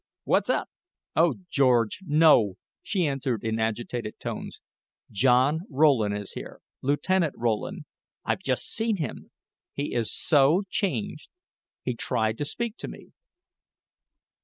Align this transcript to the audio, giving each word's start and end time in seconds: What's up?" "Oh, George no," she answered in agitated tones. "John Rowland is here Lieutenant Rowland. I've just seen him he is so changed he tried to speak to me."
What's 0.23 0.49
up?" 0.49 0.67
"Oh, 1.15 1.35
George 1.51 1.99
no," 2.01 2.55
she 2.81 3.05
answered 3.05 3.43
in 3.43 3.59
agitated 3.59 4.19
tones. 4.19 4.59
"John 5.11 5.59
Rowland 5.69 6.17
is 6.17 6.31
here 6.31 6.59
Lieutenant 6.81 7.35
Rowland. 7.37 7.85
I've 8.25 8.41
just 8.41 8.65
seen 8.67 8.97
him 8.97 9.29
he 9.73 9.93
is 9.93 10.11
so 10.11 10.63
changed 10.71 11.29
he 11.83 11.93
tried 11.93 12.39
to 12.39 12.45
speak 12.45 12.77
to 12.77 12.87
me." 12.87 13.11